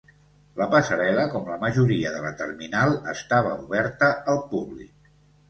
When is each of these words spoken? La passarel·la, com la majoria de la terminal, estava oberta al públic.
La 0.59 0.67
passarel·la, 0.69 1.25
com 1.33 1.45
la 1.51 1.57
majoria 1.63 2.13
de 2.15 2.23
la 2.23 2.31
terminal, 2.41 2.95
estava 3.15 3.53
oberta 3.67 4.11
al 4.35 4.43
públic. 4.57 5.15